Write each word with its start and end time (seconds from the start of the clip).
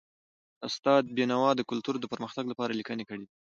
استاد 0.67 1.03
بینوا 1.15 1.49
د 1.55 1.61
کلتور 1.69 1.95
د 1.99 2.05
پرمختګ 2.13 2.45
لپاره 2.51 2.77
لیکني 2.79 3.03
کړي 3.09 3.23
دي. 3.27 3.35